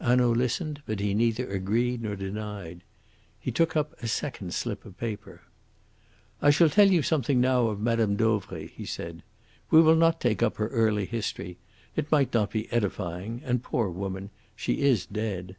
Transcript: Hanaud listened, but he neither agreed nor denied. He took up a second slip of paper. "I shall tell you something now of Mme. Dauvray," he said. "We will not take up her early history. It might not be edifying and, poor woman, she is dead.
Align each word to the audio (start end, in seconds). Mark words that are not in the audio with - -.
Hanaud 0.00 0.36
listened, 0.36 0.80
but 0.86 1.00
he 1.00 1.12
neither 1.12 1.50
agreed 1.50 2.02
nor 2.02 2.14
denied. 2.14 2.84
He 3.40 3.50
took 3.50 3.74
up 3.74 4.00
a 4.00 4.06
second 4.06 4.54
slip 4.54 4.84
of 4.84 4.96
paper. 4.96 5.42
"I 6.40 6.50
shall 6.50 6.70
tell 6.70 6.88
you 6.88 7.02
something 7.02 7.40
now 7.40 7.66
of 7.66 7.80
Mme. 7.80 8.14
Dauvray," 8.14 8.68
he 8.68 8.84
said. 8.86 9.24
"We 9.72 9.82
will 9.82 9.96
not 9.96 10.20
take 10.20 10.40
up 10.40 10.54
her 10.58 10.68
early 10.68 11.06
history. 11.06 11.58
It 11.96 12.12
might 12.12 12.32
not 12.32 12.52
be 12.52 12.72
edifying 12.72 13.40
and, 13.44 13.60
poor 13.60 13.88
woman, 13.90 14.30
she 14.54 14.82
is 14.82 15.04
dead. 15.04 15.56